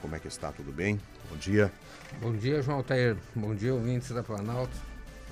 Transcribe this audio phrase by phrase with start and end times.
[0.00, 0.50] Como é que está?
[0.50, 0.98] Tudo bem?
[1.30, 1.70] Bom dia.
[2.20, 3.16] Bom dia, João Altair.
[3.34, 4.74] Bom dia, ouvintes da Planalto.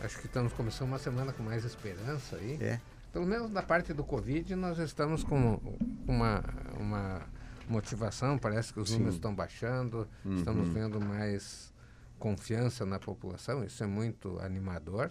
[0.02, 2.58] Acho que estamos começando uma semana com mais esperança aí.
[2.60, 2.80] É.
[3.12, 5.58] Pelo menos na parte do Covid, nós estamos com
[6.06, 6.44] uma,
[6.78, 7.22] uma
[7.68, 8.38] motivação.
[8.38, 8.96] Parece que os Sim.
[8.96, 10.06] números estão baixando.
[10.24, 10.36] Uhum.
[10.36, 11.72] Estamos vendo mais
[12.18, 13.64] confiança na população.
[13.64, 15.10] Isso é muito animador.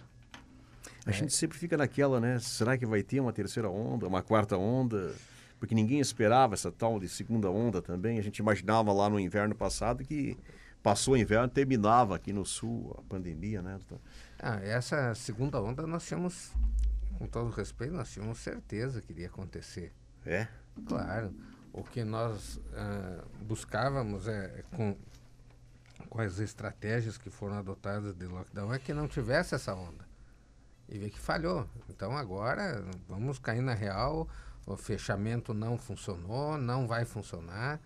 [1.04, 2.38] A gente sempre fica naquela, né?
[2.38, 5.14] Será que vai ter uma terceira onda, uma quarta onda?
[5.58, 8.18] Porque ninguém esperava essa tal de segunda onda também.
[8.18, 10.36] A gente imaginava lá no inverno passado que
[10.82, 13.78] passou o inverno, terminava aqui no sul a pandemia, né?
[14.38, 16.52] Ah, essa segunda onda nós tínhamos,
[17.18, 19.92] com todo respeito, nós tínhamos certeza que iria acontecer.
[20.24, 20.46] É?
[20.86, 21.34] Claro.
[21.72, 24.96] O que nós ah, buscávamos é, com,
[26.08, 30.06] com as estratégias que foram adotadas de lockdown é que não tivesse essa onda.
[30.88, 31.68] E ver que falhou.
[31.90, 34.26] Então agora vamos cair na real.
[34.70, 37.80] O fechamento não funcionou, não vai funcionar.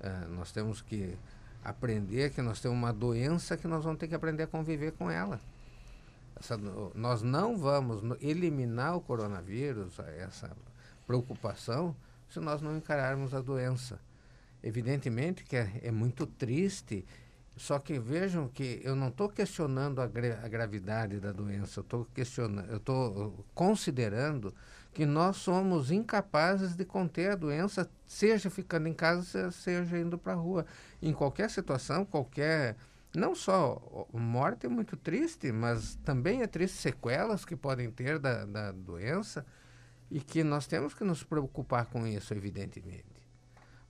[0.00, 1.16] Ah, nós temos que
[1.64, 5.08] aprender que nós temos uma doença que nós vamos ter que aprender a conviver com
[5.08, 5.40] ela.
[6.34, 6.58] Essa,
[6.94, 10.50] nós não vamos eliminar o coronavírus, essa
[11.06, 11.94] preocupação,
[12.28, 14.00] se nós não encararmos a doença.
[14.62, 17.04] Evidentemente que é, é muito triste,
[17.56, 21.84] só que vejam que eu não estou questionando a, gra- a gravidade da doença,
[22.68, 24.52] eu estou considerando
[24.96, 30.16] que nós somos incapazes de conter a doença, seja ficando em casa, se- seja indo
[30.16, 30.64] para a rua.
[31.02, 32.76] Em qualquer situação, qualquer
[33.14, 38.46] não só morte é muito triste, mas também é triste sequelas que podem ter da,
[38.46, 39.44] da doença
[40.10, 43.04] e que nós temos que nos preocupar com isso, evidentemente.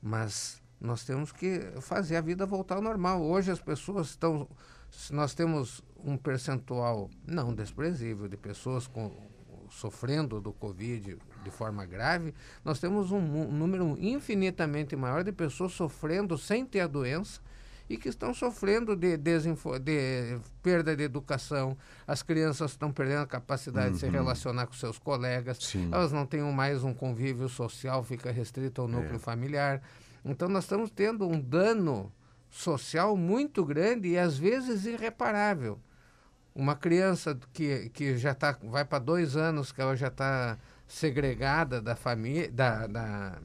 [0.02, 3.22] Mas nós temos que fazer a vida voltar ao normal.
[3.22, 4.48] Hoje as pessoas estão.
[5.12, 9.16] Nós temos um percentual não desprezível de pessoas com,
[9.70, 15.72] sofrendo do Covid de forma grave, nós temos um, mu- número infinitamente maior de pessoas
[15.72, 17.40] sofrendo sem ter a doença
[17.88, 21.76] e que estão sofrendo de, desinfo- de perda de educação.
[22.06, 25.58] As crianças estão perdendo a capacidade de se relacionar com seus colegas.
[25.60, 25.88] Sim.
[25.92, 29.80] Elas não têm mais um convívio social, fica restrito ao núcleo familiar.
[30.24, 32.12] Então nós estamos tendo um dano
[32.50, 35.78] social muito grande e às vezes irreparável.
[36.56, 40.56] Uma criança que, que já tá, vai para dois anos, que ela já está
[40.88, 43.38] segregada da família, da, da,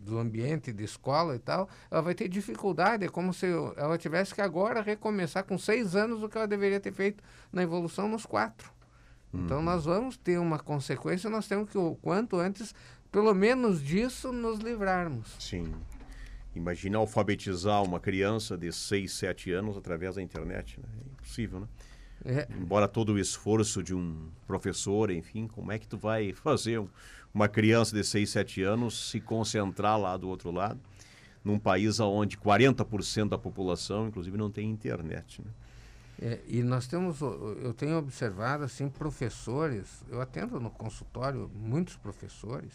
[0.00, 3.04] do ambiente de escola e tal, ela vai ter dificuldade.
[3.04, 3.46] É como se
[3.76, 7.22] ela tivesse que agora recomeçar com seis anos o que ela deveria ter feito
[7.52, 8.74] na evolução nos quatro.
[9.34, 12.74] Então nós vamos ter uma consequência, nós temos que, o quanto antes,
[13.12, 15.36] pelo menos disso, nos livrarmos.
[15.38, 15.74] Sim.
[16.54, 20.88] Imagina alfabetizar uma criança de 6, 7 anos através da internet, né?
[21.04, 21.68] É impossível, né?
[22.24, 26.78] É, Embora todo o esforço de um professor, enfim, como é que tu vai fazer
[26.80, 26.88] um-
[27.32, 30.80] uma criança de 6, 7 anos se concentrar lá do outro lado,
[31.44, 35.50] num país onde 40% da população, inclusive, não tem internet, né?
[36.20, 42.72] É, e nós temos, eu tenho observado assim professores, eu atendo no consultório muitos professores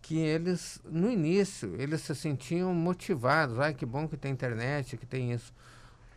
[0.00, 5.06] que eles no início eles se sentiam motivados, ai que bom que tem internet, que
[5.06, 5.52] tem isso.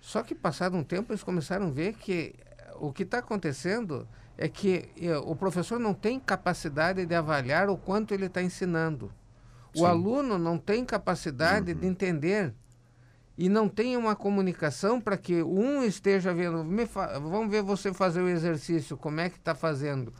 [0.06, 4.06] Só que passado um tempo eles começaram a ver que eh, o que está acontecendo
[4.38, 9.10] é que eh, o professor não tem capacidade de avaliar o quanto ele está ensinando.
[9.74, 9.86] O Sim.
[9.86, 12.54] aluno não tem capacidade de entender
[13.38, 17.94] e não tem uma comunicação para que um esteja vendo, "Me fa- vamos ver você
[17.94, 20.14] fazer o exercício, como é que está fazendo.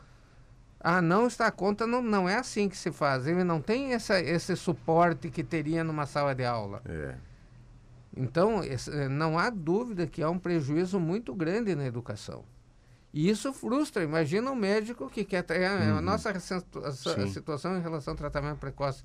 [0.80, 3.26] Ah, não está a conta, não, não é assim que se faz.
[3.26, 6.80] Ele não tem essa, esse suporte que teria numa sala de aula.
[6.86, 7.16] É.
[8.16, 12.44] Então, eh, não há dúvida que há um prejuízo muito grande na educação.
[13.12, 14.02] E isso frustra.
[14.04, 15.42] Imagina um médico que quer.
[15.42, 16.00] ter- A Uhum.
[16.00, 19.02] nossa a situação em relação ao tratamento precoce.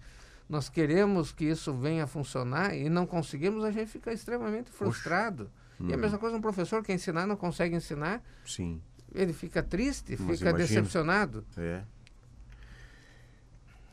[0.47, 5.49] Nós queremos que isso venha a funcionar e não conseguimos, a gente fica extremamente frustrado.
[5.79, 6.01] E a Uhum.
[6.01, 8.81] mesma coisa, um professor que ensinar não consegue ensinar, Sim,
[9.13, 10.57] ele fica triste, Mas fica imagina.
[10.81, 11.45] decepcionado.
[11.57, 11.83] é.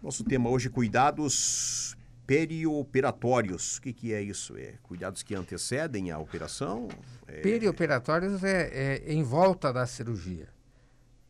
[0.00, 1.96] Nosso tema hoje, cuidados
[2.26, 3.76] perioperatórios.
[3.76, 4.56] O que, que é isso?
[4.56, 6.88] É cuidados que antecedem a operação?
[7.26, 10.48] É, Perioperatórios é, é em volta da cirurgia,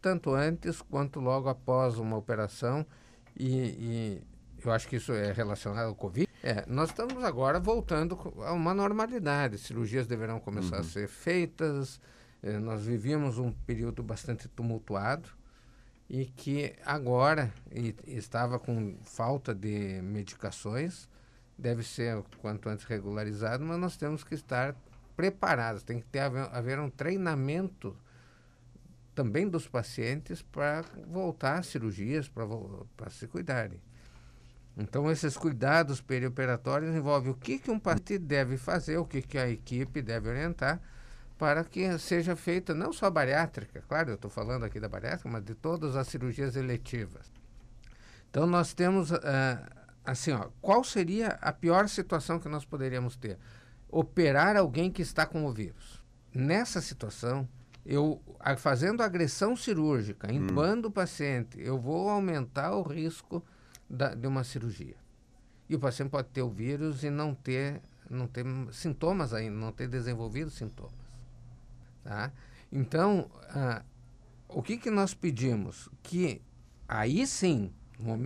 [0.00, 2.86] tanto antes quanto logo após uma operação,
[3.36, 4.22] e, e
[4.64, 6.28] eu acho que isso é relacionado ao Covid.
[6.42, 9.58] É, nós estamos agora voltando a uma normalidade.
[9.58, 10.82] Cirurgias deverão começar uhum.
[10.82, 12.00] a ser feitas.
[12.42, 15.30] Eh, nós vivíamos um período bastante tumultuado
[16.08, 21.08] e que agora e, estava com falta de medicações,
[21.56, 24.76] deve ser quanto antes regularizado, mas nós temos que estar
[25.16, 27.96] preparados, tem que ter, haver, haver um treinamento
[29.14, 33.80] também dos pacientes para voltar às cirurgias, para se cuidarem.
[34.76, 39.38] Então, esses cuidados perioperatórios envolvem o que, que um paciente deve fazer, o que, que
[39.38, 40.80] a equipe deve orientar
[41.38, 45.28] para que seja feita não só a bariátrica, claro, eu estou falando aqui da bariátrica,
[45.28, 47.32] mas de todas as cirurgias eletivas.
[48.30, 49.20] Então, nós temos, uh,
[50.04, 53.38] assim, ó, qual seria a pior situação que nós poderíamos ter?
[53.88, 56.02] Operar alguém que está com o vírus.
[56.32, 57.48] Nessa situação,
[57.86, 58.20] eu
[58.56, 60.90] fazendo agressão cirúrgica, intubando hum.
[60.90, 63.44] o paciente, eu vou aumentar o risco
[63.88, 64.96] da, de uma cirurgia.
[65.68, 69.72] E o paciente pode ter o vírus e não ter, não ter sintomas ainda, não
[69.72, 71.03] ter desenvolvido sintomas.
[72.04, 72.30] Tá?
[72.70, 73.82] Então, ah,
[74.48, 75.88] o que, que nós pedimos?
[76.02, 76.42] Que
[76.86, 78.16] aí sim, um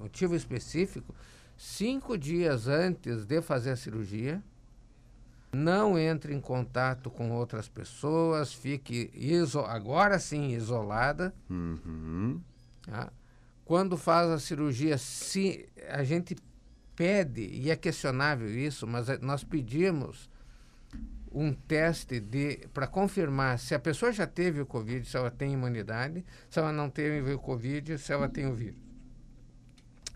[0.00, 1.14] motivo específico,
[1.56, 4.42] cinco dias antes de fazer a cirurgia,
[5.52, 11.34] não entre em contato com outras pessoas, fique iso agora sim isolada.
[11.50, 12.40] Uhum.
[12.82, 13.10] Tá?
[13.64, 16.36] Quando faz a cirurgia, se a gente
[16.94, 20.30] pede, e é questionável isso, mas é, nós pedimos
[21.32, 22.22] um teste
[22.72, 26.72] para confirmar se a pessoa já teve o Covid, se ela tem imunidade, se ela
[26.72, 28.80] não teve o Covid, se ela tem o vírus.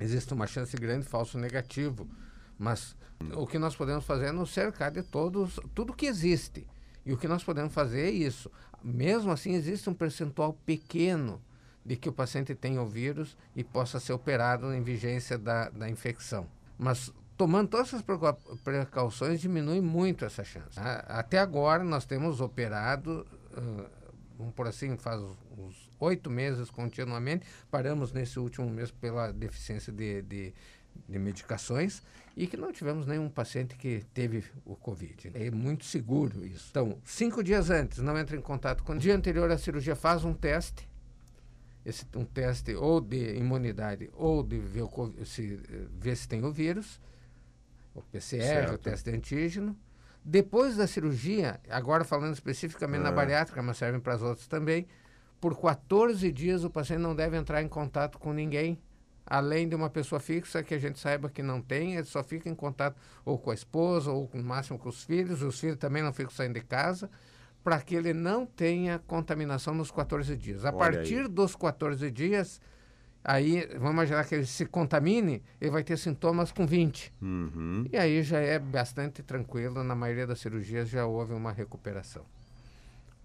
[0.00, 2.08] Existe uma chance grande falso negativo,
[2.58, 2.96] mas
[3.34, 6.66] o que nós podemos fazer é nos cercar de todos, tudo que existe.
[7.04, 8.50] E o que nós podemos fazer é isso.
[8.82, 11.40] Mesmo assim, existe um percentual pequeno
[11.84, 15.88] de que o paciente tenha o vírus e possa ser operado em vigência da, da
[15.88, 16.46] infecção.
[16.78, 18.02] Mas tomando todas essas
[18.62, 20.78] precauções, diminui muito essa chance.
[20.78, 23.26] Até agora, nós temos operado,
[24.36, 25.22] vamos por assim, faz
[25.56, 30.54] uns oito meses continuamente, paramos nesse último mês pela deficiência de, de
[31.08, 32.02] de medicações
[32.36, 35.30] e que não tivemos nenhum paciente que teve o Covid.
[35.32, 36.66] É muito seguro isso.
[36.70, 40.24] Então, cinco dias antes, não entra em contato com o dia anterior à cirurgia, faz
[40.24, 40.86] um teste,
[41.86, 44.84] esse, um teste ou de imunidade ou de ver,
[45.24, 45.58] se,
[45.98, 47.00] ver se tem o vírus,
[47.94, 48.74] o PCR, certo.
[48.74, 49.76] o teste de antígeno.
[50.24, 53.12] Depois da cirurgia, agora falando especificamente na é.
[53.12, 54.86] bariátrica, mas servem para as outras também,
[55.40, 58.78] por 14 dias o paciente não deve entrar em contato com ninguém
[59.30, 62.48] além de uma pessoa fixa que a gente saiba que não tem, ele só fica
[62.48, 66.02] em contato ou com a esposa ou no máximo com os filhos, os filhos também
[66.02, 67.08] não ficam saindo de casa,
[67.62, 70.64] para que ele não tenha contaminação nos 14 dias.
[70.64, 71.28] A Olha partir aí.
[71.28, 72.60] dos 14 dias,
[73.24, 77.12] aí vamos imaginar que ele se contamine, ele vai ter sintomas com 20.
[77.20, 77.86] Uhum.
[77.92, 82.24] E aí já é bastante tranquilo, na maioria das cirurgias já houve uma recuperação.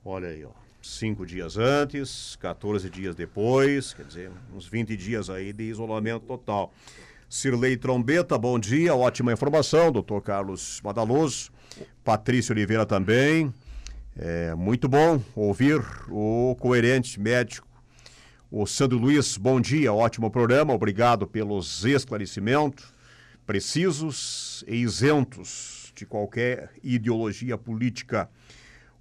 [0.04, 5.52] Olha aí, ó cinco dias antes, 14 dias depois, quer dizer, uns 20 dias aí
[5.52, 6.72] de isolamento total.
[7.28, 11.52] Cirlei Trombeta, bom dia, ótima informação, doutor Carlos Madaloso,
[12.04, 13.52] Patrícia Oliveira também,
[14.16, 17.68] é muito bom ouvir o coerente médico.
[18.52, 22.94] O Sandro Luiz, bom dia, ótimo programa, obrigado pelos esclarecimentos
[23.44, 28.30] precisos e isentos de qualquer ideologia política.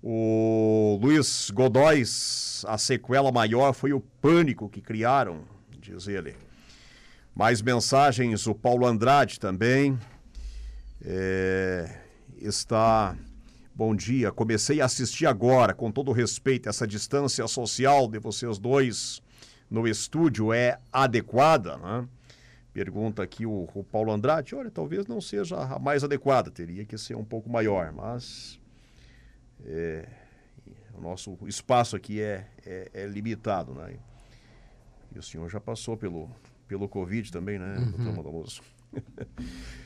[0.02, 5.44] O Luiz Godóis, a sequela maior foi o pânico que criaram,
[5.78, 6.34] diz ele.
[7.34, 9.98] Mais mensagens, o Paulo Andrade também
[11.04, 11.98] é,
[12.38, 13.14] está.
[13.74, 19.20] Bom dia, comecei a assistir agora, com todo respeito, essa distância social de vocês dois
[19.70, 22.08] no estúdio é adequada, né?
[22.72, 26.98] Pergunta aqui o, o Paulo Andrade, olha, talvez não seja a mais adequada, teria que
[26.98, 28.58] ser um pouco maior, mas
[29.64, 30.08] é,
[30.92, 33.96] o nosso espaço aqui é, é, é, limitado, né?
[35.14, 36.28] E o senhor já passou pelo,
[36.66, 37.90] pelo Covid também, né, uhum.
[37.92, 38.62] doutor Madaloso?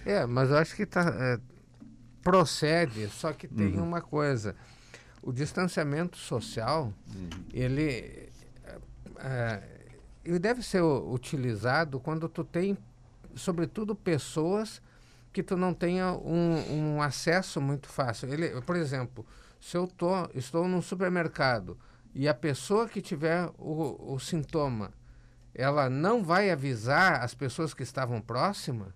[0.07, 1.39] é, mas eu acho que tá, é,
[2.23, 3.85] procede, só que tem uhum.
[3.85, 4.55] uma coisa.
[5.23, 7.29] O distanciamento social, uhum.
[7.53, 8.28] ele,
[9.19, 9.63] é,
[10.25, 12.77] ele deve ser utilizado quando tu tem,
[13.35, 14.83] sobretudo, pessoas
[15.33, 18.33] que tu não tenha um, um acesso muito fácil.
[18.33, 19.25] Ele, por exemplo,
[19.61, 21.79] se eu tô, estou num supermercado
[22.15, 24.93] e a pessoa que tiver o, o sintoma,
[25.55, 28.93] ela não vai avisar as pessoas que estavam próximas,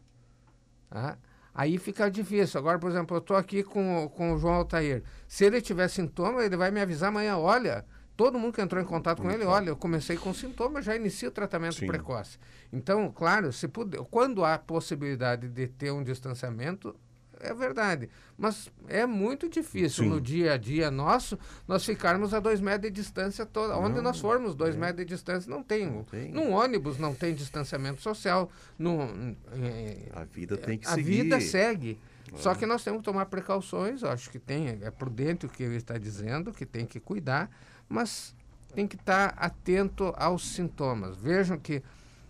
[0.88, 1.18] tá?
[1.54, 2.58] aí fica difícil.
[2.58, 5.02] Agora, por exemplo, eu estou aqui com, com o João Altair.
[5.26, 7.84] Se ele tiver sintoma, ele vai me avisar amanhã, olha,
[8.22, 11.28] todo mundo que entrou em contato com ele, olha, eu comecei com sintomas, já inicia
[11.28, 11.88] o tratamento Sim.
[11.88, 12.38] precoce.
[12.72, 16.94] Então, claro, se puder, quando há possibilidade de ter um distanciamento,
[17.40, 18.08] é verdade.
[18.38, 20.10] Mas é muito difícil Sim.
[20.10, 21.36] no dia a dia nosso
[21.66, 23.74] nós ficarmos a dois metros de distância toda.
[23.74, 24.78] Não, Onde nós formos, dois é.
[24.78, 25.90] metros de distância, não tem.
[25.90, 26.30] não tem.
[26.30, 28.48] Num ônibus não tem distanciamento social.
[28.78, 31.20] Num, é, a vida tem que a seguir.
[31.20, 31.98] A vida segue.
[32.36, 35.76] Só que nós temos que tomar precauções, acho que tem, é prudente o que ele
[35.76, 37.50] está dizendo, que tem que cuidar,
[37.92, 38.34] mas
[38.74, 41.16] tem que estar atento aos sintomas.
[41.16, 41.82] Vejam que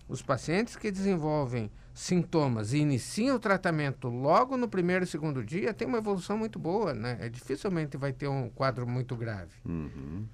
[0.08, 5.72] os pacientes que desenvolvem sintomas e iniciam o tratamento logo no primeiro e segundo dia
[5.72, 7.18] têm uma evolução muito boa, né?
[7.20, 9.52] É, dificilmente vai ter um quadro muito grave.
[9.64, 10.26] Uhum.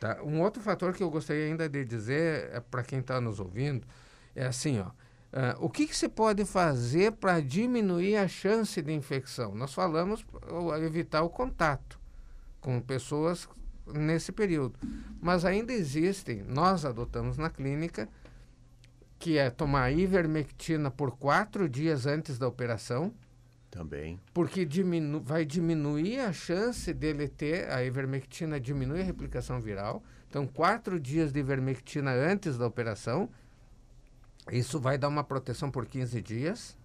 [0.00, 0.22] Tá?
[0.22, 3.86] Um outro fator que eu gostaria ainda de dizer é para quem está nos ouvindo
[4.34, 4.90] é assim, ó.
[5.30, 9.54] Uh, o que, que se pode fazer para diminuir a chance de infecção?
[9.54, 12.00] Nós falamos para evitar o contato
[12.62, 13.46] com pessoas
[13.94, 14.78] nesse período.
[15.20, 18.08] Mas ainda existem, nós adotamos na clínica,
[19.18, 23.12] que é tomar ivermectina por quatro dias antes da operação.
[23.70, 24.18] Também.
[24.32, 30.02] Porque diminu vai diminuir a chance dele ter, a ivermectina diminui a replicação viral.
[30.28, 33.28] Então, quatro dias de ivermectina antes da operação
[34.50, 36.76] isso vai dar uma proteção por 15 dias.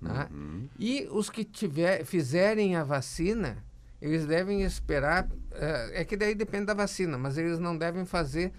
[0.00, 0.28] Né?
[0.30, 0.68] Uhum.
[0.78, 3.64] E os que tiver, fizerem a vacina,
[4.02, 5.26] eles devem esperar.
[5.26, 8.52] Uh, é que daí depende da vacina, mas eles não devem fazer.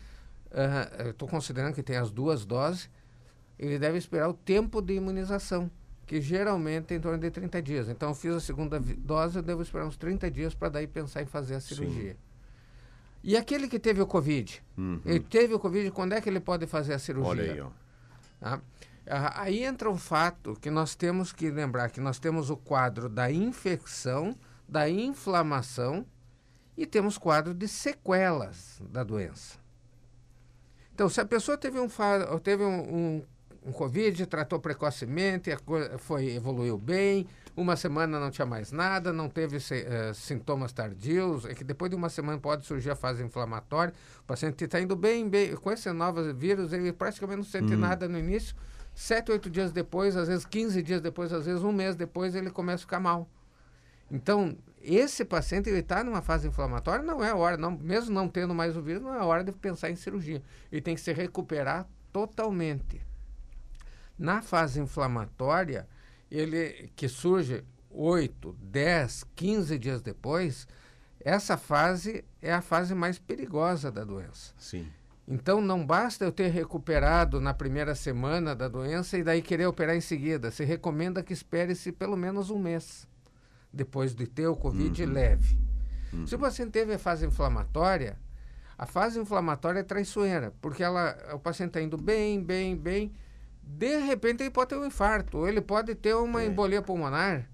[0.47, 2.89] Uh, eu estou considerando que tem as duas doses.
[3.59, 5.69] Eles devem esperar o tempo de imunização,
[6.07, 7.89] que geralmente é em torno de 30 dias.
[7.89, 11.21] Então, eu fiz a segunda dose, eu devo esperar uns 30 dias para daí pensar
[11.21, 12.13] em fazer a cirurgia.
[12.13, 12.17] Sim.
[13.21, 14.63] E aquele que teve o Covid?
[14.77, 15.01] Uhum.
[15.05, 17.29] Ele teve o Covid, quando é que ele pode fazer a cirurgia?
[17.29, 17.69] Olha aí, ó.
[18.39, 18.61] Tá?
[19.05, 23.09] Ah, aí entra um fato que nós temos que lembrar que nós temos o quadro
[23.09, 24.35] da infecção,
[24.73, 26.03] da inflamação
[26.75, 29.59] e temos quadro de sequelas da doença.
[30.95, 31.87] Então, se a pessoa teve um,
[32.41, 33.23] teve um, um,
[33.67, 35.51] um Covid, tratou precocemente,
[35.99, 41.53] foi, evoluiu bem, uma semana não tinha mais nada, não teve uh, sintomas tardios, é
[41.53, 43.93] que depois de uma semana pode surgir a fase inflamatória.
[44.21, 47.77] O paciente está indo bem, bem, com esse novo vírus, ele praticamente não sente hum.
[47.77, 48.55] nada no início.
[48.95, 52.49] Sete, oito dias depois, às vezes 15 dias depois, às vezes um mês depois, ele
[52.49, 53.29] começa a ficar mal.
[54.13, 58.53] Então, esse paciente ele está numa fase inflamatória, não é hora, não, mesmo não tendo
[58.53, 60.39] mais o vírus, não é hora de pensar em cirurgia.
[60.71, 63.01] Ele tem que se recuperar totalmente.
[64.15, 65.87] Na fase inflamatória,
[66.29, 70.67] ele que surge 8, 10, 15 dias depois,
[71.19, 74.53] essa fase é a fase mais perigosa da doença.
[74.59, 74.85] Sim.
[75.27, 79.95] Então não basta eu ter recuperado na primeira semana da doença e daí querer operar
[79.95, 80.51] em seguida.
[80.51, 83.07] Se recomenda que espere-se pelo menos um mês
[83.73, 85.11] depois de ter o Covid uhum.
[85.11, 85.57] leve.
[86.13, 86.27] Uhum.
[86.27, 88.17] Se o paciente teve a fase inflamatória,
[88.77, 93.11] a fase inflamatória é traiçoeira, porque ela, o paciente está indo bem, bem, bem,
[93.61, 96.45] de repente ele pode ter um infarto, ou ele pode ter uma é.
[96.45, 97.49] embolia pulmonar.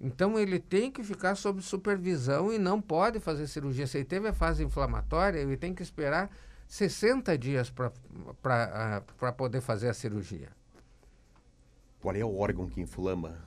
[0.00, 3.86] Então ele tem que ficar sob supervisão e não pode fazer cirurgia.
[3.86, 6.28] Se ele teve a fase inflamatória, ele tem que esperar
[6.66, 10.48] 60 dias para uh, poder fazer a cirurgia.
[12.00, 13.38] Qual é o órgão que inflama?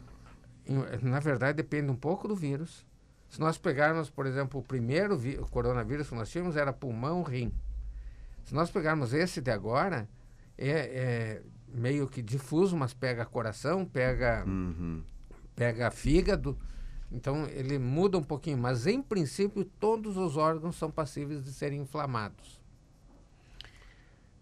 [1.01, 2.85] Na verdade, depende um pouco do vírus.
[3.29, 5.17] Se nós pegarmos, por exemplo, o primeiro
[5.49, 7.51] coronavírus que nós tínhamos era pulmão, rim.
[8.43, 10.07] Se nós pegarmos esse de agora,
[10.57, 15.03] é, é meio que difuso, mas pega coração, pega, uhum.
[15.55, 16.57] pega fígado.
[17.11, 21.81] Então ele muda um pouquinho, mas em princípio todos os órgãos são passíveis de serem
[21.81, 22.61] inflamados.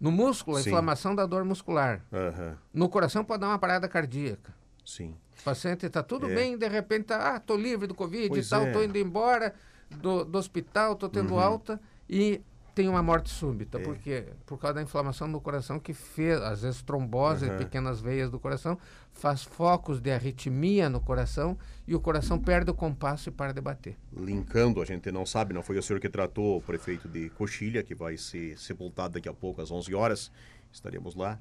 [0.00, 0.70] No músculo, a Sim.
[0.70, 2.04] inflamação da dor muscular.
[2.12, 2.56] Uhum.
[2.72, 4.54] No coração pode dar uma parada cardíaca.
[4.84, 5.16] Sim.
[5.44, 6.34] O paciente está tudo é.
[6.34, 8.72] bem, de repente tá, ah, tô livre do Covid pois e tal, é.
[8.72, 9.54] tô indo embora
[9.90, 11.38] do, do hospital, tô tendo uhum.
[11.38, 12.40] alta e
[12.74, 13.82] tem uma morte súbita, é.
[13.82, 17.58] porque por causa da inflamação no coração que fez, às vezes trombose uhum.
[17.58, 18.78] pequenas veias do coração,
[19.12, 23.60] faz focos de arritmia no coração e o coração perde o compasso e para de
[23.60, 23.98] bater.
[24.16, 27.82] Linkando, a gente não sabe, não foi o senhor que tratou o prefeito de Coxilha,
[27.82, 30.32] que vai ser sepultado daqui a pouco às 11 horas.
[30.72, 31.38] Estaremos lá.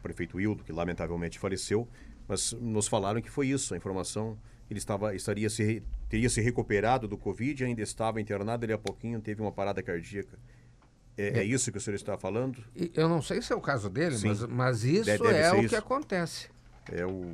[0.00, 1.86] O prefeito Hildo, que lamentavelmente faleceu,
[2.28, 7.06] mas nos falaram que foi isso, a informação ele estava estaria se teria se recuperado
[7.06, 10.36] do covid ainda estava internado ele a pouquinho teve uma parada cardíaca
[11.16, 12.62] é, é, é, isso que o senhor está falando?
[12.94, 15.68] Eu não sei se é o caso dele, mas, mas isso é o isso.
[15.70, 16.48] que acontece.
[16.92, 17.32] É o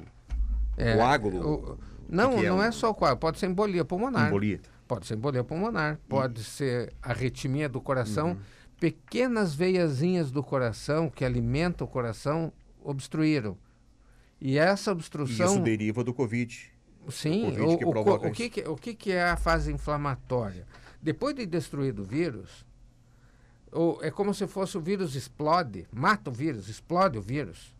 [0.76, 1.78] é, coágulo?
[2.08, 3.18] Não, que não é, é só o coágulo.
[3.18, 4.28] Pode ser embolia pulmonar.
[4.28, 4.61] Embolia.
[4.87, 5.99] Pode ser embolia pulmonar.
[6.08, 6.44] Pode hum.
[6.44, 8.30] ser arritmia do coração.
[8.30, 8.38] Uhum.
[8.78, 12.52] Pequenas veiazinhas do coração que alimentam o coração
[12.84, 13.56] obstruíram.
[14.44, 15.46] E essa obstrução...
[15.46, 16.72] E isso deriva do Covid.
[17.08, 17.49] Sim.
[17.49, 20.66] O, COVID o, o, o, que, que, o que, que é a fase inflamatória?
[21.00, 22.66] Depois de destruído o vírus
[23.70, 27.75] ou é como se fosse o vírus explode, mata o vírus, explode o vírus.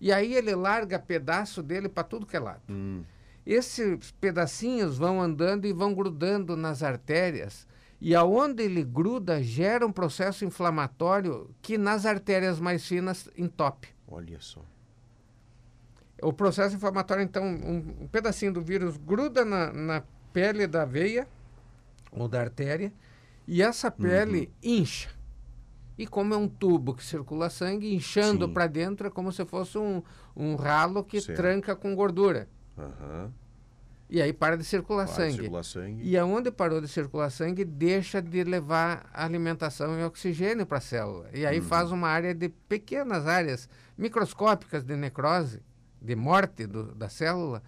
[0.00, 2.62] E aí ele larga pedaço dele para tudo que é lado.
[2.70, 3.02] Hum.
[3.44, 7.66] Esses pedacinhos vão andando e vão grudando nas artérias.
[8.00, 13.88] E aonde ele gruda, gera um processo inflamatório que nas artérias mais finas entope.
[14.08, 14.62] Olha só.
[16.24, 20.02] O processo inflamatório, então, um, um pedacinho do vírus gruda na, na,
[20.32, 21.28] pele da veia
[22.10, 22.92] ou da artéria
[23.46, 24.80] e essa pele uhum.
[24.80, 25.10] incha.
[25.96, 29.78] E como é um tubo que circula sangue, inchando para dentro é como se fosse
[29.78, 30.02] um,
[30.34, 31.36] um ralo que certo.
[31.36, 32.48] tranca com gordura.
[32.76, 33.30] Uhum.
[34.10, 35.32] E aí para de circular para sangue.
[35.32, 36.02] De circular sangue.
[36.02, 41.28] E aonde parou de circular sangue, deixa de levar alimentação e oxigênio para a célula.
[41.32, 41.64] E aí uhum.
[41.64, 45.62] faz uma área de pequenas áreas microscópicas de necrose,
[46.04, 47.62] de morte do, da célula,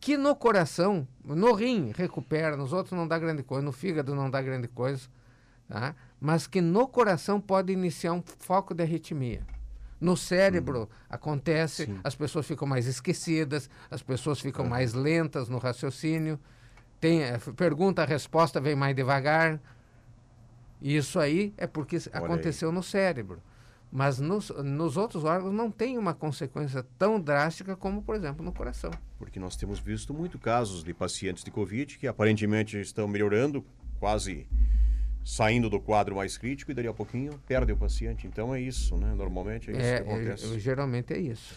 [0.00, 4.30] que no coração, no rim recupera, nos outros não dá grande coisa, no fígado não
[4.30, 5.08] dá grande coisa,
[5.68, 5.94] tá?
[6.20, 9.46] mas que no coração pode iniciar um foco de arritmia.
[10.00, 10.88] No cérebro uhum.
[11.08, 12.00] acontece, Sim.
[12.04, 14.70] as pessoas ficam mais esquecidas, as pessoas ficam uhum.
[14.70, 16.38] mais lentas no raciocínio,
[17.00, 19.60] tem, é, pergunta, a resposta vem mais devagar.
[20.80, 22.74] Isso aí é porque Olha aconteceu aí.
[22.74, 23.42] no cérebro.
[23.90, 28.52] Mas nos, nos outros órgãos não tem uma consequência tão drástica como, por exemplo, no
[28.52, 28.90] coração.
[29.18, 33.64] Porque nós temos visto muito casos de pacientes de Covid que aparentemente estão melhorando,
[33.98, 34.46] quase
[35.24, 38.26] saindo do quadro mais crítico e dali a pouquinho perde o paciente.
[38.26, 39.14] Então é isso, né?
[39.14, 40.54] Normalmente é isso é, que acontece.
[40.54, 41.54] É, geralmente é isso.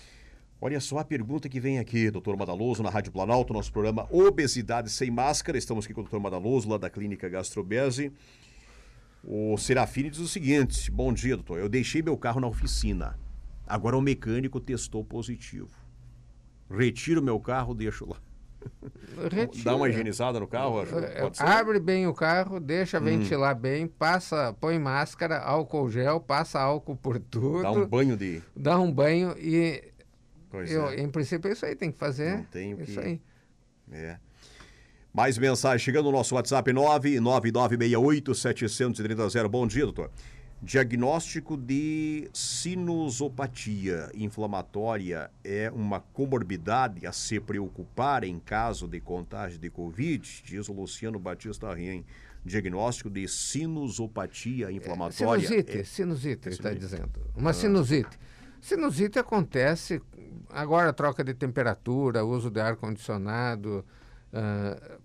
[0.60, 4.90] Olha só a pergunta que vem aqui, doutor Madaloso, na Rádio Planalto, nosso programa Obesidade
[4.90, 5.58] Sem Máscara.
[5.58, 8.12] Estamos aqui com o doutor Madaloso, lá da Clínica Gastrobese.
[9.24, 11.60] O Serafine diz o seguinte: Bom dia, doutor.
[11.60, 13.18] Eu deixei meu carro na oficina.
[13.68, 15.70] Agora o mecânico testou positivo.
[16.70, 18.18] Retiro meu carro, deixo lá.
[19.32, 19.66] Retira.
[19.66, 20.82] Dá uma higienizada no carro?
[20.82, 23.04] Acho, é, Abre bem o carro, deixa hum.
[23.04, 27.62] ventilar bem, passa, põe máscara, álcool gel, passa álcool por tudo.
[27.62, 28.42] Dá um banho de.
[28.56, 29.84] Dá um banho e.
[30.68, 31.02] eu, é.
[31.02, 32.38] Em princípio, é isso aí tem que fazer.
[32.38, 32.84] Não tem o que.
[32.84, 33.22] Isso aí.
[33.92, 34.18] É.
[35.14, 39.46] Mais mensagem chegando no nosso WhatsApp 99968-730.
[39.50, 40.10] Bom dia, doutor.
[40.64, 49.70] Diagnóstico de sinusopatia inflamatória é uma comorbidade a se preocupar em caso de contágio de
[49.70, 50.44] Covid?
[50.46, 52.06] Diz o Luciano Batista Rien.
[52.46, 55.44] Diagnóstico de sinusopatia inflamatória.
[55.44, 55.84] É, sinusite, é...
[55.84, 57.20] sinusite, está dizendo.
[57.36, 57.54] Uma ah.
[57.54, 58.18] sinusite.
[58.62, 60.02] Sinusite acontece
[60.50, 63.84] agora troca de temperatura, uso de ar condicionado,
[64.32, 65.01] uh,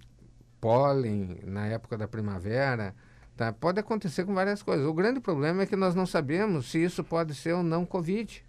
[0.66, 2.92] pólen na época da primavera.
[3.36, 3.52] Tá?
[3.52, 4.84] Pode acontecer com várias coisas.
[4.84, 8.44] O grande problema é que nós não sabemos se isso pode ser ou não Covid.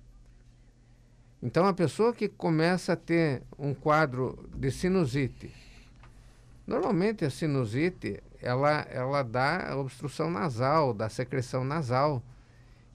[1.43, 5.53] Então, a pessoa que começa a ter um quadro de sinusite,
[6.65, 12.23] normalmente a sinusite ela, ela dá obstrução nasal, dá secreção nasal.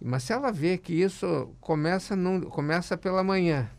[0.01, 3.71] Mas se ela vê que isso começa, num, começa pela manhã,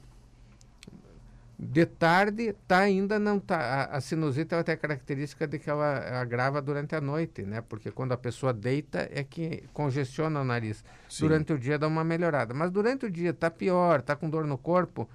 [1.64, 5.70] de tarde tá ainda não tá a, a sinusite ela tem a característica de que
[5.70, 7.62] ela agrava durante a noite, né?
[7.62, 10.84] Porque quando a pessoa deita é que congestiona o nariz.
[11.10, 11.24] Sim.
[11.24, 14.46] Durante o dia dá uma melhorada, mas durante o dia tá pior, tá com dor
[14.46, 15.10] no corpo.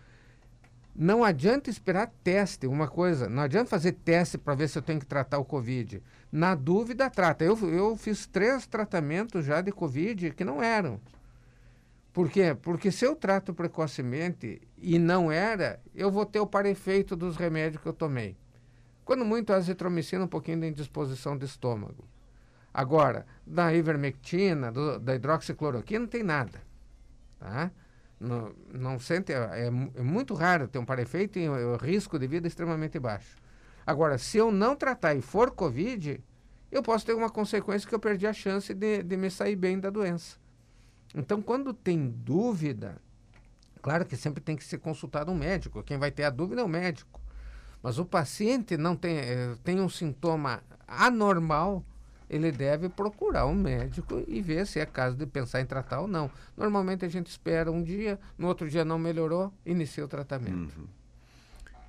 [0.95, 4.99] Não adianta esperar teste, uma coisa, não adianta fazer teste para ver se eu tenho
[4.99, 6.03] que tratar o Covid.
[6.31, 7.45] Na dúvida, trata.
[7.45, 11.01] Eu, eu fiz três tratamentos já de Covid que não eram.
[12.19, 12.53] Por quê?
[12.53, 17.81] Porque se eu trato precocemente e não era, eu vou ter o parefeito dos remédios
[17.81, 18.37] que eu tomei.
[19.05, 22.09] Quando muito, azitromicina, um pouquinho de indisposição de estômago.
[22.75, 26.61] Agora, da ivermectina, do, da hidroxicloroquina, não tem nada.
[27.39, 27.71] Tá?
[28.19, 32.49] Não, não sente, é, é, muito raro ter um parefeito e o risco de vida
[32.49, 33.37] é extremamente baixo.
[33.87, 36.21] Agora, se eu não tratar e for Covid,
[36.69, 39.79] eu posso ter uma consequência que eu perdi a chance de, de me sair bem
[39.79, 40.48] da doença.
[41.15, 42.97] Então, quando tem dúvida,
[43.81, 45.83] claro que sempre tem que ser consultado um médico.
[45.83, 47.21] Quem vai ter a dúvida é o médico.
[47.83, 51.85] Mas o paciente não tem, eh, tem um sintoma anormal,
[52.29, 56.09] ele deve procurar um médico e ver se é caso de pensar em tratar ou
[56.09, 56.31] não.
[56.57, 60.77] Normalmente a gente espera um dia, no outro dia não melhorou, inicia o tratamento.
[60.79, 60.87] Uhum.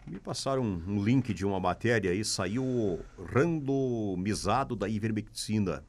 [0.07, 2.99] Me passaram um, link de uma matéria aí, saiu
[3.31, 5.83] randomizado da ivermectina.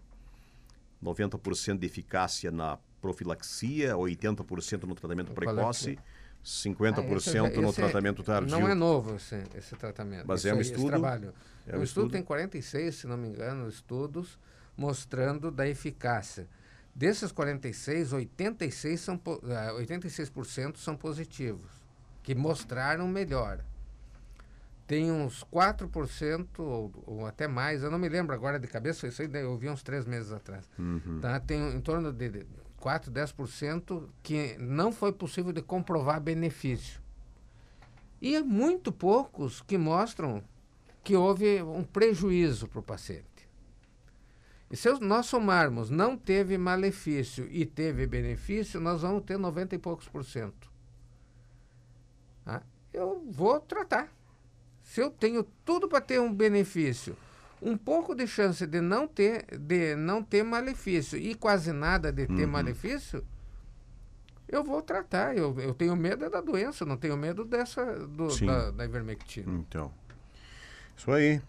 [1.03, 5.99] 90% de eficácia na profilaxia, 80% no tratamento precoce,
[6.45, 8.51] 50% ah, esse, no esse tratamento tardio.
[8.51, 10.25] Não é novo esse, esse tratamento.
[10.27, 10.89] Mas é um estudo.
[10.89, 11.35] trabalho.
[11.67, 14.39] É um o estudo, estudo tem 46, se não me engano, estudos
[14.77, 16.49] mostrando da eficácia.
[16.95, 21.71] Desses 46, 86 são, 86% são positivos,
[22.23, 23.65] que mostraram melhora.
[24.87, 29.23] tem uns 4% ou, ou até mais, eu não me lembro agora de cabeça, isso
[29.23, 30.69] aí eu vi uns três meses atrás.
[30.77, 31.21] Uhum.
[31.21, 31.39] Tá?
[31.39, 32.45] Tem em torno de
[32.81, 37.01] 4, 10% que não foi possível de comprovar benefício.
[38.21, 40.43] E é muito poucos que mostram
[41.05, 43.49] que houve um prejuízo para o paciente.
[44.71, 49.79] E se nós somarmos não teve malefício e teve benefício, nós vamos ter 90 e
[49.79, 50.71] poucos por cento.
[52.45, 52.63] Ah,
[52.93, 54.13] eu vou tratar
[54.91, 57.17] se eu tenho tudo para ter um benefício,
[57.63, 62.27] um pouco de chance de não ter, de não ter malefício e quase nada de
[62.27, 62.51] ter uhum.
[62.51, 63.25] malefício,
[64.49, 65.37] eu vou tratar.
[65.37, 69.53] Eu, eu tenho medo da doença, não tenho medo dessa do, da, da ivermectina.
[69.53, 69.93] Então,
[70.97, 71.41] isso aí.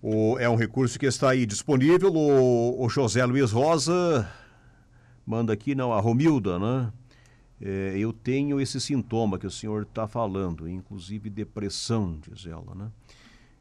[0.00, 2.12] O, é um recurso que está aí disponível.
[2.12, 4.30] O, o José Luiz Rosa
[5.26, 6.92] manda aqui, não, a Romilda, né?
[7.60, 12.90] é, eu tenho esse sintoma que o senhor está falando, inclusive depressão, diz ela, né?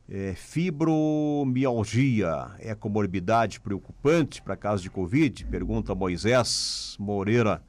[0.09, 5.43] É, fibromialgia é comorbidade preocupante para caso de Covid?
[5.45, 7.61] Pergunta Moisés Moreira.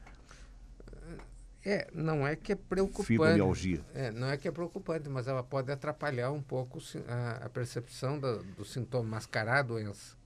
[1.65, 3.09] É, não é que é preocupante.
[3.09, 3.85] Fibromialgia.
[3.93, 8.21] É, não é que é preocupante, mas ela pode atrapalhar um pouco a, a percepção
[8.21, 10.17] do, do sintoma, mascarar a doença.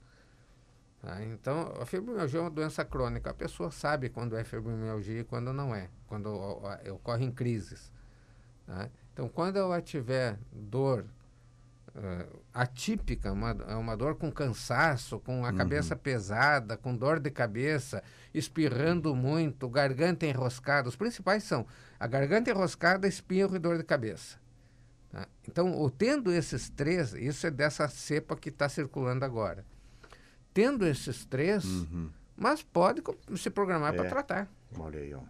[1.01, 1.25] Tá?
[1.25, 3.31] Então, a fibromialgia é uma doença crônica.
[3.31, 6.29] A pessoa sabe quando é fibromialgia e quando não é, quando
[6.93, 7.91] ocorre em crises.
[8.67, 8.91] Tá?
[9.13, 11.07] Então, quando ela tiver dor
[11.95, 15.57] uh, atípica, uma, é uma dor com cansaço, com a uhum.
[15.57, 18.03] cabeça pesada, com dor de cabeça,
[18.33, 21.67] espirrando muito, garganta enroscada, os principais são
[21.99, 24.41] a garganta enroscada, espirro e dor de cabeça.
[25.11, 25.27] Tá?
[25.49, 29.65] Então, tendo esses três, isso é dessa cepa que está circulando agora
[30.53, 32.11] tendo esses três, uhum.
[32.37, 33.03] mas pode
[33.37, 33.97] se programar é.
[33.97, 34.49] para tratar.
[34.79, 35.21] Olha aí, ó.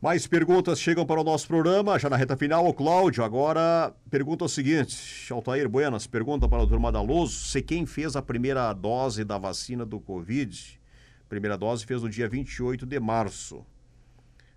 [0.00, 2.64] Mais perguntas chegam para o nosso programa, já na reta final.
[2.64, 4.96] O Cláudio agora pergunta o seguinte:
[5.32, 6.78] Altair Buenas, pergunta para o Dr.
[6.78, 10.80] Madaloso se quem fez a primeira dose da vacina do Covid,
[11.28, 13.66] primeira dose fez no dia 28 de março,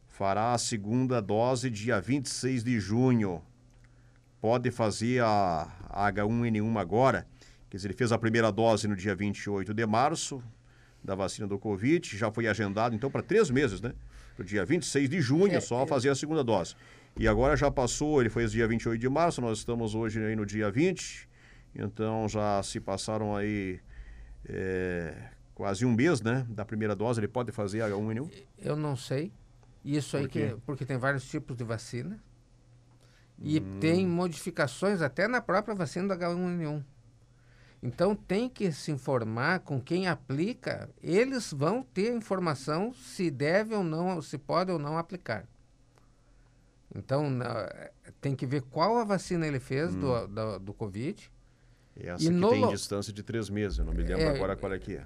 [0.08, 3.42] fará a segunda dose dia 26 de junho.
[4.40, 5.68] Pode fazer a
[6.14, 7.26] H1N1 agora?
[7.68, 10.40] Quer dizer, ele fez a primeira dose no dia 28 de março
[11.04, 13.94] da vacina do Covid, já foi agendado então para três meses, né?
[14.38, 15.88] No dia 26 de junho é, só é.
[15.88, 16.76] fazer a segunda dose.
[17.18, 20.46] E agora já passou, ele fez dia 28 de março, nós estamos hoje aí no
[20.46, 21.28] dia 20,
[21.76, 23.80] então já se passaram aí
[24.48, 25.14] é,
[25.54, 26.46] quase um mês, né?
[26.50, 28.32] Da primeira dose, ele pode fazer H1N1?
[28.58, 29.32] Eu não sei.
[29.84, 32.20] Isso aí, Por que, porque tem vários tipos de vacina.
[33.40, 33.80] E hum.
[33.80, 36.84] tem modificações até na própria vacina do H1N1.
[37.84, 43.84] Então tem que se informar com quem aplica, eles vão ter informação se deve ou
[43.84, 45.48] não, se pode ou não aplicar.
[46.94, 47.28] Então
[48.20, 50.00] tem que ver qual a vacina ele fez hum.
[50.00, 51.32] do, do, do, Covid.
[51.96, 54.72] Essa e que tem distância de três meses, eu não me lembro é, agora qual
[54.74, 55.06] é que é.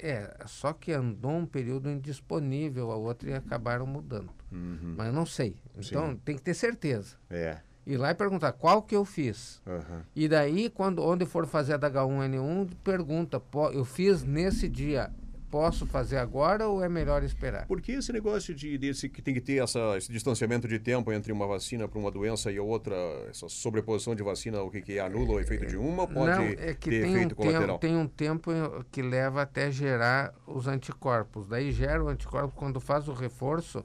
[0.00, 4.32] É, só que andou um período indisponível a outra e acabaram mudando.
[4.50, 4.94] Uhum.
[4.96, 5.56] Mas eu não sei.
[5.76, 6.20] Então Sim.
[6.24, 7.16] tem que ter certeza.
[7.30, 9.60] É ir lá e perguntar qual que eu fiz.
[9.66, 10.00] Uhum.
[10.14, 13.42] E daí, quando onde for fazer a da H1N1, pergunta,
[13.72, 15.10] eu fiz nesse dia,
[15.52, 17.66] posso fazer agora ou é melhor esperar?
[17.66, 21.12] Por que esse negócio de desse que tem que ter essa, esse distanciamento de tempo
[21.12, 22.96] entre uma vacina para uma doença e outra,
[23.28, 26.42] essa sobreposição de vacina, o que, que é, anula o efeito de uma, pode Não,
[26.42, 27.78] é que ter tem efeito um colateral?
[27.78, 28.50] Tempo, tem um tempo
[28.90, 31.46] que leva até gerar os anticorpos.
[31.46, 33.84] Daí gera o anticorpo quando faz o reforço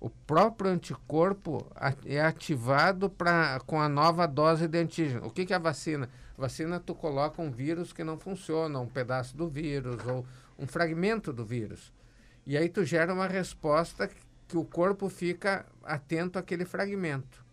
[0.00, 1.66] o próprio anticorpo
[2.06, 5.26] é ativado pra, com a nova dose de antígeno.
[5.26, 6.08] O que, que é a vacina?
[6.36, 10.24] Vacina, tu coloca um vírus que não funciona, um pedaço do vírus ou
[10.56, 11.92] um fragmento do vírus.
[12.46, 14.08] E aí tu gera uma resposta
[14.46, 17.44] que o corpo fica atento àquele fragmento.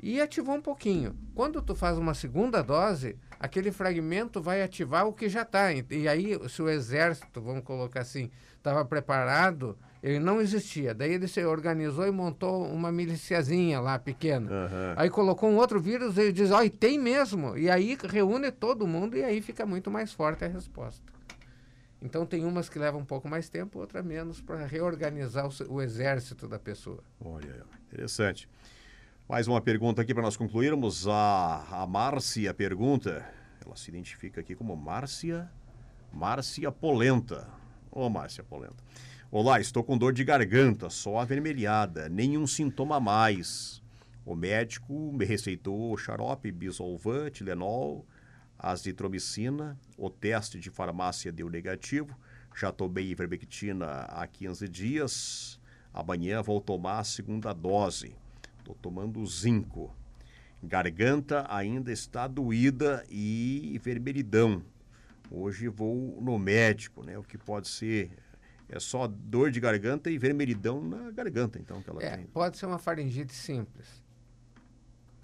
[0.00, 1.16] E ativou um pouquinho.
[1.34, 5.72] Quando tu faz uma segunda dose, aquele fragmento vai ativar o que já está.
[5.72, 10.94] E aí, se o exército, vamos colocar assim, estava preparado ele não existia.
[10.94, 14.50] Daí ele se organizou e montou uma miliciazinha lá, pequena.
[14.50, 14.94] Uhum.
[14.96, 17.56] Aí colocou um outro vírus e diz, ó, oh, tem mesmo.
[17.56, 21.18] E aí reúne todo mundo e aí fica muito mais forte a resposta.
[22.00, 25.82] Então tem umas que levam um pouco mais tempo, outras menos, para reorganizar o, o,
[25.82, 27.02] exército da pessoa.
[27.20, 28.48] Olha, interessante.
[29.28, 31.08] Mais uma pergunta aqui para nós concluirmos.
[31.08, 33.28] A, a Márcia pergunta,
[33.66, 35.50] ela se identifica aqui como Márcia,
[36.12, 37.48] Márcia Polenta.
[37.90, 38.76] Ô, Márcia Polenta.
[39.30, 43.82] Olá, estou com dor de garganta, só avermelhada, nenhum sintoma a mais.
[44.24, 48.06] O médico me receitou xarope bisolvan, Tilenol,
[48.58, 49.78] azitromicina.
[49.98, 52.18] O teste de farmácia deu negativo.
[52.56, 55.60] Já tomei ivermectina há 15 dias.
[55.92, 58.16] Amanhã vou tomar a segunda dose.
[58.60, 59.94] Estou tomando zinco.
[60.62, 64.62] Garganta ainda está doída e vermelhidão.
[65.30, 67.18] Hoje vou no médico, né?
[67.18, 68.10] O que pode ser
[68.68, 72.26] é só dor de garganta e vermelhidão na garganta, então que ela é, tem.
[72.26, 74.02] Pode ser uma faringite simples,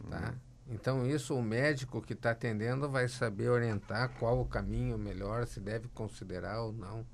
[0.08, 0.30] tá?
[0.30, 0.74] Uhum.
[0.74, 5.60] Então isso o médico que está atendendo vai saber orientar qual o caminho melhor, se
[5.60, 7.06] deve considerar ou não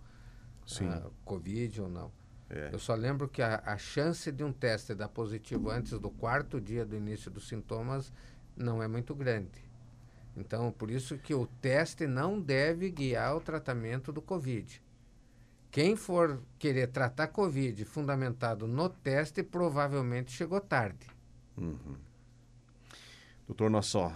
[0.70, 0.88] Sim.
[0.88, 2.12] Uh, Covid ou não.
[2.48, 2.70] É.
[2.72, 6.60] Eu só lembro que a, a chance de um teste dar positivo antes do quarto
[6.60, 8.12] dia do início dos sintomas
[8.56, 9.68] não é muito grande.
[10.36, 14.80] Então, por isso que o teste não deve guiar o tratamento do Covid.
[15.70, 21.06] Quem for querer tratar Covid fundamentado no teste, provavelmente chegou tarde.
[21.56, 21.96] Uhum.
[23.46, 24.10] Doutor, nosso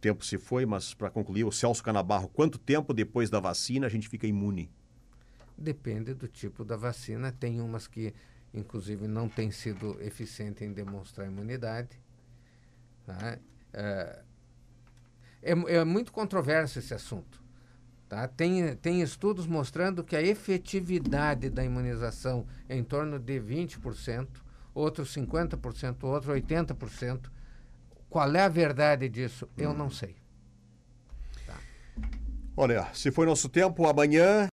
[0.00, 3.90] tempo se foi, mas para concluir, o Celso Canabarro, quanto tempo depois da vacina a
[3.90, 4.70] gente fica imune?
[5.56, 7.32] Depende do tipo da vacina.
[7.32, 8.14] Tem umas que,
[8.52, 11.98] inclusive, não têm sido eficientes em demonstrar imunidade.
[13.04, 13.38] Tá?
[13.72, 14.22] É,
[15.42, 17.45] é, é muito controverso esse assunto.
[18.08, 18.28] Tá?
[18.28, 24.28] Tem, tem estudos mostrando que a efetividade da imunização é em torno de 20%,
[24.72, 27.30] outros 50%, outros 80%.
[28.08, 29.48] Qual é a verdade disso?
[29.56, 29.74] Eu hum.
[29.74, 30.14] não sei.
[31.46, 31.58] Tá.
[32.56, 34.44] Olha, se foi nosso tempo, amanhã